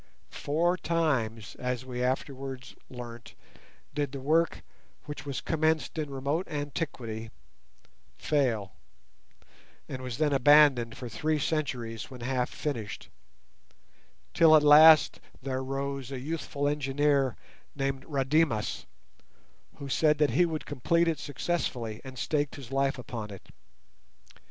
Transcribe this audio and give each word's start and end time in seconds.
Four 0.31 0.77
times, 0.77 1.55
as 1.59 1.85
we 1.85 2.01
afterwards 2.01 2.75
learnt, 2.89 3.35
did 3.93 4.13
the 4.13 4.19
work, 4.19 4.63
which 5.05 5.27
was 5.27 5.41
commenced 5.41 5.95
in 5.99 6.09
remote 6.09 6.47
antiquity, 6.47 7.29
fail, 8.17 8.73
and 9.87 10.01
was 10.01 10.17
then 10.17 10.33
abandoned 10.33 10.97
for 10.97 11.07
three 11.07 11.37
centuries 11.37 12.09
when 12.09 12.21
half 12.21 12.49
finished, 12.49 13.09
till 14.33 14.55
at 14.55 14.63
last 14.63 15.19
there 15.39 15.61
rose 15.63 16.11
a 16.11 16.19
youthful 16.19 16.67
engineer 16.67 17.35
named 17.75 18.03
Rademas, 18.05 18.85
who 19.75 19.87
said 19.87 20.17
that 20.17 20.31
he 20.31 20.47
would 20.47 20.65
complete 20.65 21.07
it 21.07 21.19
successfully, 21.19 22.01
and 22.03 22.17
staked 22.17 22.55
his 22.55 22.71
life 22.71 22.97
upon 22.97 23.29
it. 23.29 23.49